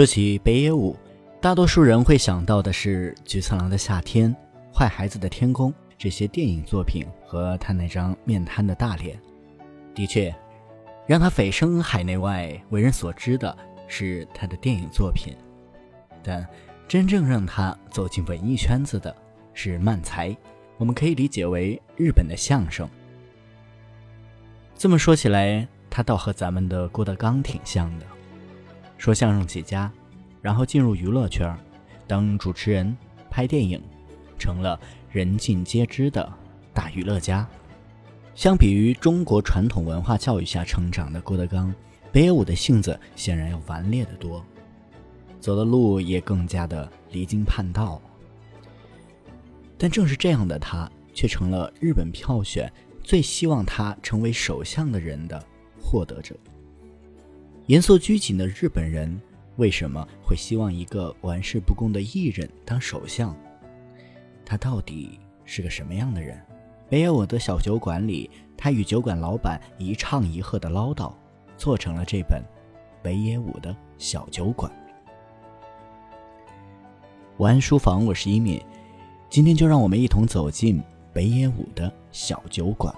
[0.00, 0.96] 说起北野武，
[1.42, 4.34] 大多数人会想到的是《菊次郎的夏天》
[4.74, 9.20] 《坏孩子的天空》这些电影作品和他那张面瘫的大脸。
[9.94, 10.34] 的确，
[11.06, 13.54] 让他蜚声海内外、为人所知的
[13.88, 15.36] 是他的电影作品，
[16.22, 16.48] 但
[16.88, 19.14] 真正让他走进文艺圈子的
[19.52, 20.34] 是漫才，
[20.78, 22.88] 我们可以理解为日本的相声。
[24.74, 28.06] 这么说起来，他倒和咱们的郭德纲挺像的。
[29.00, 29.90] 说相声起家，
[30.42, 31.56] 然后进入娱乐圈，
[32.06, 32.94] 当主持人、
[33.30, 33.80] 拍电影，
[34.38, 34.78] 成了
[35.10, 36.30] 人尽皆知的
[36.74, 37.48] 大娱乐家。
[38.34, 41.74] 相比于中国传统文化教育下成长的郭德纲，
[42.12, 44.44] 北野武的性子显然要顽劣得多，
[45.40, 47.98] 走的路也更加的离经叛道。
[49.78, 52.70] 但正是这样的他，却成了日本票选
[53.02, 55.42] 最希望他成为首相的人的
[55.80, 56.36] 获得者。
[57.66, 59.20] 严肃拘谨的日本人
[59.56, 63.36] 为什么会希望一个玩世不恭的艺人当首相？
[64.44, 66.40] 他到底是个什么样的人？
[66.88, 71.12] 北野武的小酒馆里，他与酒馆老板一唱一和的唠叨，
[71.56, 72.42] 做成了这本
[73.02, 74.72] 《北野武的小酒馆》。
[77.38, 78.60] 晚安书房，我是一敏，
[79.28, 82.92] 今天就让我们一同走进北野武的小酒馆。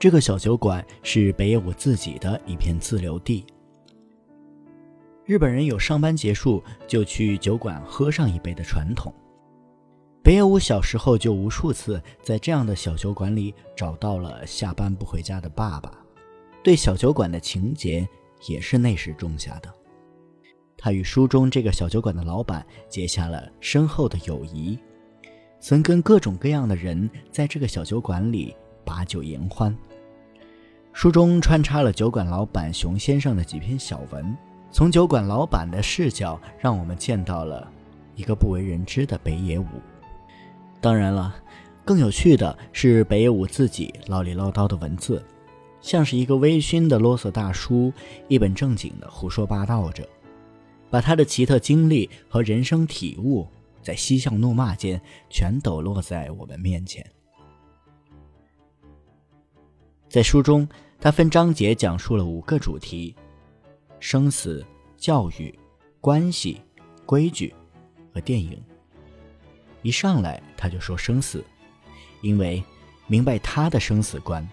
[0.00, 3.44] 这个小酒馆是北野武自己的一片自留地。
[5.24, 9.12] 日本人有上班结束就去酒馆喝上一杯的传统。
[10.22, 15.92] 北野武小时候就无数次在这样的小酒馆里找到了下班不回家的爸爸，
[16.62, 18.08] 对小酒馆的情节
[18.46, 19.74] 也是那时种下的。
[20.76, 24.78] 他与书中这个小酒馆的老板结下了深厚的友谊，
[25.58, 28.54] 曾跟各种各样的人在这个小酒馆里
[28.84, 29.76] 把酒言欢。
[30.98, 34.36] 书中穿插了酒馆老板熊先生的几篇小文，
[34.72, 37.70] 从酒馆老板的视角，让我们见到了
[38.16, 39.64] 一个不为人知的北野武。
[40.80, 41.32] 当然了，
[41.84, 45.24] 更有趣的是北野武自己唠里唠叨的文字，
[45.80, 47.92] 像是一个微醺的啰嗦大叔，
[48.26, 50.04] 一本正经的胡说八道着，
[50.90, 53.46] 把他的奇特经历和人生体悟，
[53.80, 55.00] 在嬉笑怒骂间
[55.30, 57.08] 全抖落在我们面前。
[60.08, 60.68] 在书中。
[61.00, 63.14] 他分章节讲述了五个主题：
[64.00, 64.66] 生死、
[64.96, 65.56] 教育、
[66.00, 66.60] 关系、
[67.06, 67.54] 规矩
[68.12, 68.60] 和电影。
[69.82, 71.44] 一上来他就说生死，
[72.20, 72.60] 因为
[73.06, 74.46] 明白他的生死观，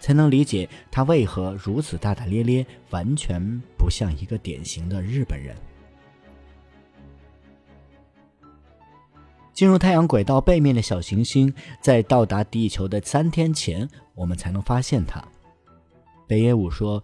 [0.00, 5.54] 才能理解他为何如此大大咧咧，完全不像一个典型的日本人。
[9.52, 11.52] 进入太阳轨道背面的小行星，
[11.82, 15.22] 在到达地球的三天前，我们才能发现它。
[16.30, 17.02] 北野武说：“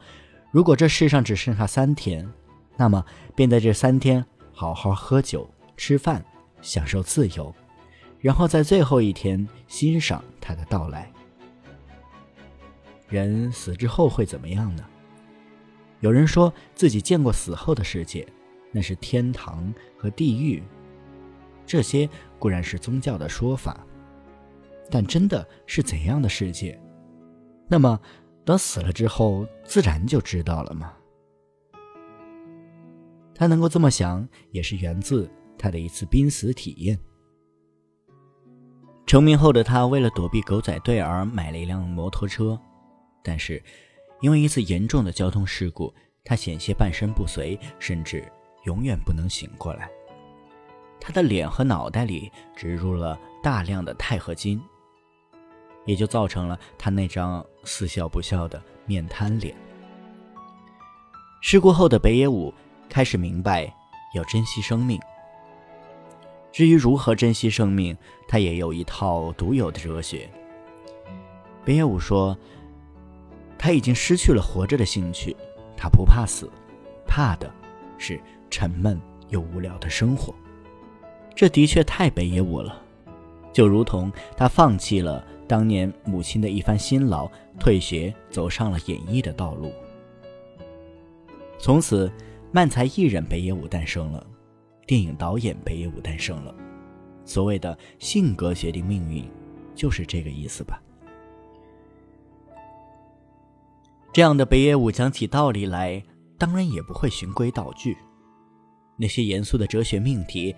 [0.53, 2.33] 如果这世上只剩下三天，
[2.77, 3.05] 那么
[3.35, 6.25] 便在这三天好好喝酒、吃饭，
[6.63, 7.53] 享受自由，
[8.21, 11.11] 然后在最后一天欣赏他的到来。
[13.09, 14.85] 人死之后会怎么样呢？
[15.99, 18.25] 有人说自己见过死后的世界，
[18.71, 20.63] 那是天堂和地狱。
[21.67, 22.09] 这些
[22.39, 23.85] 固然是宗教的说法，
[24.89, 26.81] 但真的是怎样的世界？
[27.67, 27.99] 那么？”
[28.47, 30.93] 等死了之后，自然就知道了嘛？
[33.35, 36.97] 他能够这么想，也是源自他的一次濒死体验。
[39.05, 42.57] 成名后的他，为了躲避狗仔队而买了一辆摩托车，
[43.21, 43.61] 但是
[44.21, 45.93] 因为一次严重的交通事故，
[46.25, 48.25] 他险些半身不遂，甚至
[48.65, 49.91] 永远不能醒过来。
[51.01, 54.63] 他的脸和脑袋里植入了大量的钛合金。
[55.87, 59.57] 也就造成了他那张似笑不笑的面瘫脸。
[61.41, 62.53] 事故后的北野武
[62.89, 63.73] 开始明白
[64.15, 65.01] 要珍惜生命。
[66.53, 67.97] 至于如何珍惜生命，
[68.27, 70.29] 他也有一套独有的哲学。
[71.65, 72.37] 北野武说
[73.59, 75.37] ：“他已经失去了活着的兴趣，
[75.77, 76.51] 他不怕死，
[77.07, 77.53] 怕的
[77.99, 80.35] 是沉闷又无聊的生活。”
[81.37, 82.83] 这的确太北野武了，
[83.53, 85.25] 就如同他放弃了。
[85.47, 89.73] 当年母亲的一番辛劳，退学走上了演艺的道路。
[91.59, 92.11] 从此，
[92.53, 94.27] 漫才艺人北野武诞生了，
[94.87, 96.55] 电影导演北野武诞生了。
[97.25, 99.29] 所谓的性格决定命运，
[99.75, 100.81] 就是这个意思吧。
[104.13, 106.03] 这样的北野武讲起道理来，
[106.39, 107.97] 当然也不会循规蹈矩。
[108.97, 110.55] 那些严肃的哲学命题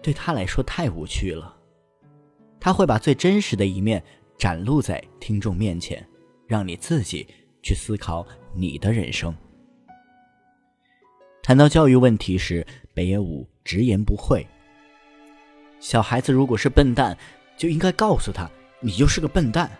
[0.00, 1.56] 对他来说太无趣了。
[2.60, 4.04] 他会把最真实的一面
[4.40, 6.02] 展露在听众面前，
[6.46, 7.26] 让你自己
[7.62, 9.36] 去思考你的人生。
[11.42, 14.46] 谈到教育问题时，北野武直言不讳：
[15.78, 17.14] 小孩子如果是笨蛋，
[17.54, 18.50] 就应该告诉他
[18.80, 19.70] 你就是个笨蛋，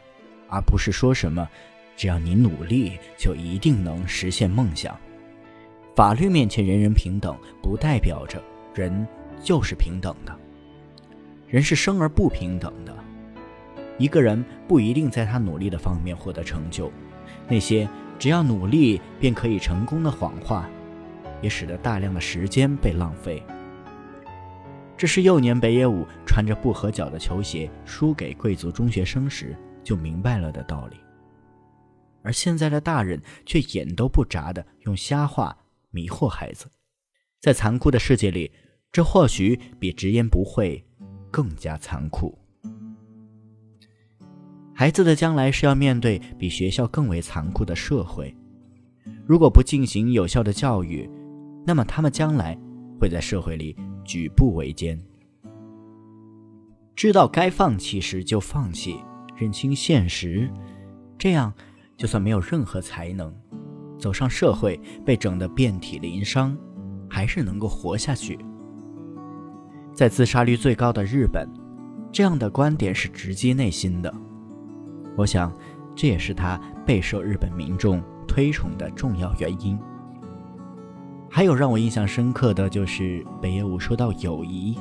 [0.46, 1.48] 而不是说什么
[1.96, 4.94] 只要你努力就一定能实现梦想。
[5.96, 8.42] 法律面前人人平等，不代表着
[8.74, 9.08] 人
[9.42, 10.38] 就是平等的。
[11.48, 12.94] 人是生而不平等的。
[14.00, 16.90] 一个人不一定在他努力的方面获得成就，
[17.46, 17.86] 那些
[18.18, 20.66] 只要努力便可以成功的谎话，
[21.42, 23.42] 也使得大量的时间被浪费。
[24.96, 29.54] 这是幼年北野武穿着不合脚的球鞋输给贵族中学生时
[29.84, 30.96] 就明白了的道理。
[32.22, 35.54] 而现在的大人却眼都不眨的用瞎话。
[35.92, 36.70] 迷惑孩子，
[37.40, 38.52] 在残酷的世界里，
[38.92, 40.86] 这或许比直言不讳
[41.32, 42.38] 更加残酷。
[44.80, 48.34] 孩子的将来是要面对比学校更为残酷的社会，
[49.26, 51.06] 如果不进行有效的教育，
[51.66, 52.58] 那么他们将来
[52.98, 54.98] 会在社会里举步维艰。
[56.96, 58.96] 知道该放弃时就放弃，
[59.36, 60.50] 认清现实，
[61.18, 61.52] 这样
[61.98, 63.30] 就算没有任何才能。
[63.98, 66.56] 走上社会，被整得遍体鳞伤，
[67.06, 68.38] 还是能够活下去。
[69.92, 71.46] 在自杀率最高的日本，
[72.10, 74.10] 这样的观点是直击内心的。
[75.20, 75.52] 我想，
[75.94, 79.78] 这也是他备受日本民众推崇的重要原因。
[81.28, 84.78] 还有让我印象深刻的就是北野武说到友谊：“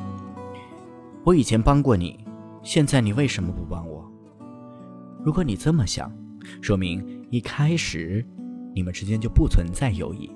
[1.25, 2.25] 我以前帮过你，
[2.63, 4.09] 现在你为什么不帮我？
[5.25, 6.09] 如果你这么想，
[6.62, 8.25] 说明一开始。”
[8.74, 10.31] 你们之间就不存在友谊。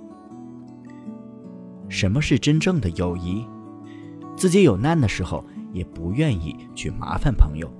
[1.88, 3.46] 什么是真正的友谊？
[4.36, 7.72] 自己有难的时候也不愿意去麻烦朋友。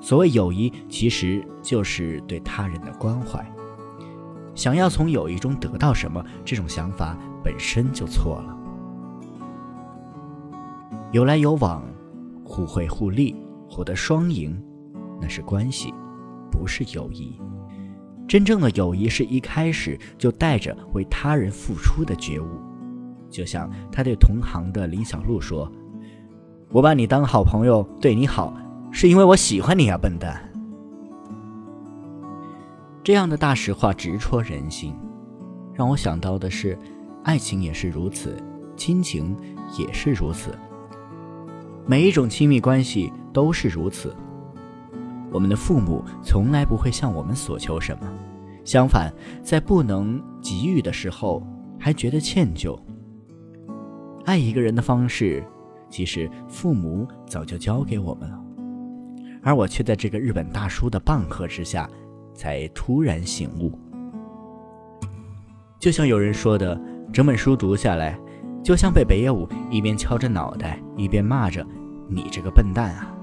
[0.00, 3.44] 所谓友谊，其实就是对他人的关怀。
[4.54, 8.56] 想要从友谊中得到什么，这种想法本身就错了。
[11.12, 11.82] 有来有往，
[12.44, 13.36] 互惠互利，
[13.68, 14.60] 获得双赢，
[15.20, 15.92] 那是关系，
[16.50, 17.38] 不是友谊。
[18.26, 22.46] 真正的友谊是一开始就带着为他人付出的觉悟，
[23.28, 25.70] 就像他对同行的林小璐说
[26.70, 28.54] ：“我把你当好朋友，对你好，
[28.90, 30.42] 是因为我喜欢你啊，笨蛋。”
[33.02, 34.94] 这样的大实话直戳人心，
[35.72, 36.78] 让我想到的是，
[37.24, 38.36] 爱情也是如此，
[38.76, 39.34] 亲情
[39.78, 40.56] 也是如此，
[41.86, 44.14] 每一种亲密关系都是如此。
[45.32, 48.06] 我们的父母从来不会向我们索求什么，
[48.64, 51.42] 相反，在不能给予的时候
[51.78, 52.78] 还觉得歉疚。
[54.24, 55.42] 爱一个人的方式，
[55.88, 58.39] 其实父母早就教给我们了，
[59.42, 61.88] 而我却在这个日本大叔的棒喝之下，
[62.34, 63.78] 才突然醒悟。
[65.78, 66.78] 就像有人说的，
[67.12, 68.18] 整本书读下来，
[68.62, 71.66] 就像被北野武一边敲着脑袋，一边骂着
[72.06, 73.14] “你这个笨蛋啊”。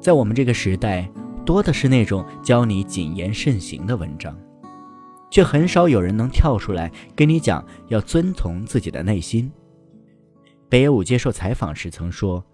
[0.00, 1.10] 在我们这个时代，
[1.44, 4.36] 多的是那种教你谨言慎行的文章，
[5.30, 9.50] 却很少有人能跳出来跟你讲要遵从自己的内心。
[10.68, 12.44] 北野武接受采访时曾说，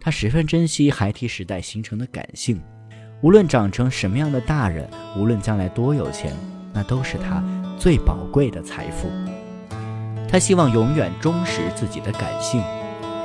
[0.00, 2.60] 他十分珍惜孩提时代形成的感性，
[3.20, 6.32] 无论长成什么样的大人，无论将来多有钱，
[6.72, 7.42] 那都是他
[7.78, 9.08] 最宝贵的财富。
[10.30, 12.62] 他希望永远忠实自己的感性，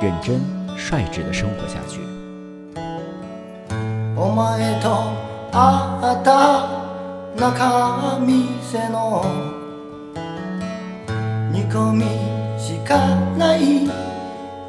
[0.02, 0.40] 认真
[0.76, 2.00] 率直的生活下去。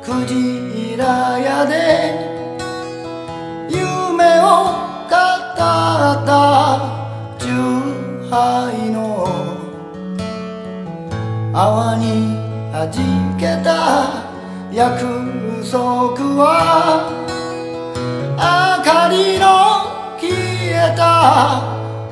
[0.05, 1.73] クジラ屋で。
[3.67, 4.69] 夢を
[5.09, 6.29] 語った。
[7.39, 7.47] 十
[8.29, 9.25] 杯の。
[11.51, 12.37] 泡に
[12.71, 13.01] はじ
[13.39, 14.21] けた。
[14.71, 15.01] 約
[15.65, 17.09] 束は。
[18.37, 19.89] 明かりの。
[20.21, 20.29] 消
[20.69, 21.63] えた。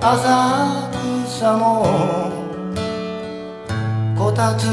[0.02, 0.90] 浅
[1.28, 1.86] 草の。
[4.18, 4.66] こたつ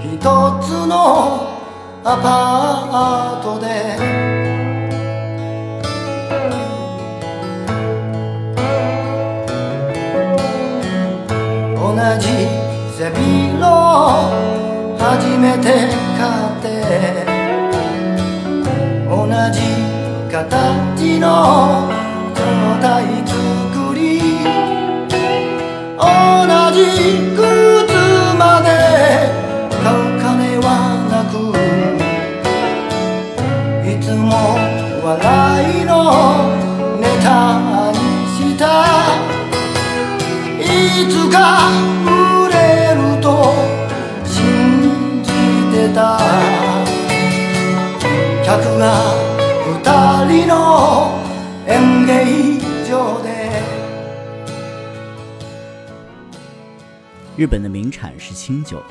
[0.00, 0.20] 一
[0.62, 1.51] つの。
[2.04, 3.66] アパートで。
[11.76, 12.26] 同じ
[12.98, 15.68] 背広を初めて
[16.18, 16.66] 買って。
[19.08, 19.14] 同
[19.52, 19.60] じ
[20.32, 22.01] 形の
[48.51, 49.13] 客が
[49.65, 51.19] 二人の
[51.67, 53.27] 演芸場で
[57.35, 58.81] 日本的名产是清酒，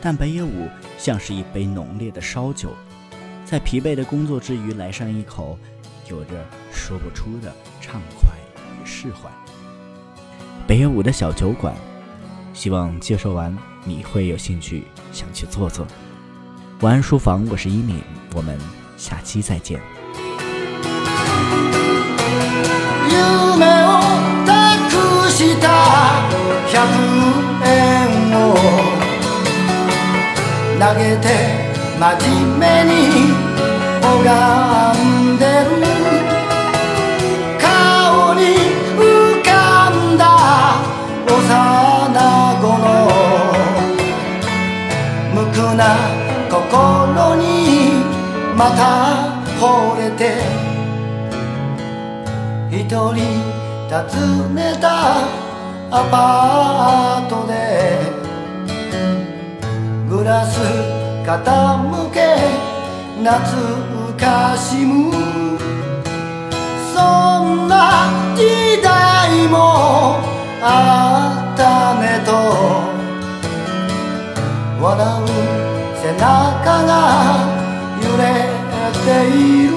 [0.00, 2.74] 但北野武像是一杯浓烈的烧酒，
[3.44, 5.58] 在疲惫的工作之余来上一口，
[6.08, 8.30] 有着说不出的畅快
[8.80, 9.28] 与释怀。
[10.66, 11.74] 北野武的小酒馆，
[12.52, 15.86] 希望介绍完你会有兴趣想去坐坐。
[16.80, 18.02] 晚安书房，我是一敏，
[18.34, 18.58] 我们
[18.96, 19.80] 下期再见。
[23.08, 24.00] 夢を
[24.44, 25.68] 託した
[26.68, 26.74] 100
[27.64, 27.70] 円
[28.36, 28.54] を
[30.78, 31.26] 投げて
[31.98, 32.02] 真
[32.58, 32.92] 面目に
[34.02, 34.04] 拝
[34.97, 34.97] ん
[48.69, 48.81] また
[49.59, 50.37] 惚れて
[52.69, 53.15] 一人
[53.89, 53.97] 訪
[54.53, 54.85] ねた
[55.89, 57.51] アパートで
[60.07, 60.59] グラス
[61.25, 62.37] 傾け
[63.23, 65.11] 懐かしむ。
[66.93, 66.99] そ
[67.43, 67.75] んな
[68.35, 70.19] 時代も
[70.61, 72.31] あったねと。
[74.81, 75.27] 笑う
[75.97, 76.89] 背中が
[78.01, 78.58] 揺れ
[78.91, 79.71] ている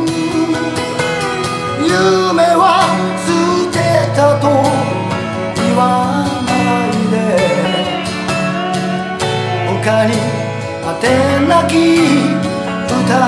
[1.80, 2.64] 夢は
[3.18, 3.28] 捨
[3.70, 3.76] て
[4.16, 4.44] たと
[5.56, 5.80] 言わ
[6.46, 6.50] な
[6.86, 7.72] いで。
[9.84, 10.12] 他に
[10.84, 11.04] 当て
[11.48, 13.18] なき二人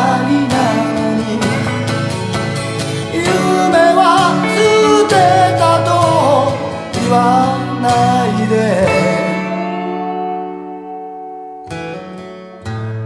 [0.49, 0.55] な
[0.95, 1.23] のに
[3.13, 3.23] 夢
[3.95, 4.03] は
[4.55, 4.57] 捨
[5.09, 5.13] て
[5.59, 5.91] たと
[6.93, 7.15] 言わ
[7.83, 7.87] な
[8.27, 8.53] いで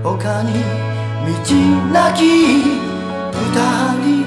[0.02, 0.87] 他に
[1.28, 1.54] 道
[1.92, 3.44] なき二
[4.02, 4.17] 人